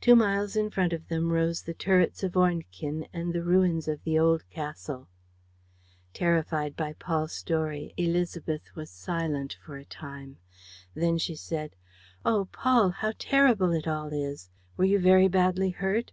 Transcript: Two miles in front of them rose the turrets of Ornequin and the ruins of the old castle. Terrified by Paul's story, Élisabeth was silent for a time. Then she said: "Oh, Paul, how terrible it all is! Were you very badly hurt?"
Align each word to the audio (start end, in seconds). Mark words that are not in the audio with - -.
Two 0.00 0.16
miles 0.16 0.56
in 0.56 0.68
front 0.68 0.92
of 0.92 1.06
them 1.06 1.30
rose 1.32 1.62
the 1.62 1.74
turrets 1.74 2.24
of 2.24 2.36
Ornequin 2.36 3.06
and 3.12 3.32
the 3.32 3.44
ruins 3.44 3.86
of 3.86 4.02
the 4.02 4.18
old 4.18 4.50
castle. 4.50 5.06
Terrified 6.12 6.74
by 6.74 6.94
Paul's 6.94 7.34
story, 7.34 7.94
Élisabeth 7.96 8.74
was 8.74 8.90
silent 8.90 9.56
for 9.64 9.76
a 9.76 9.84
time. 9.84 10.38
Then 10.94 11.18
she 11.18 11.36
said: 11.36 11.76
"Oh, 12.24 12.46
Paul, 12.50 12.90
how 12.90 13.12
terrible 13.16 13.70
it 13.70 13.86
all 13.86 14.08
is! 14.12 14.50
Were 14.76 14.86
you 14.86 14.98
very 14.98 15.28
badly 15.28 15.70
hurt?" 15.70 16.10